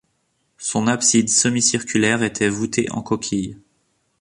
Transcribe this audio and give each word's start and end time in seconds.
Son 0.57 0.87
abside 0.87 1.29
semi-circulaire 1.29 2.23
était 2.23 2.49
voûtée 2.49 2.89
en 2.91 3.03
coquille. 3.03 3.55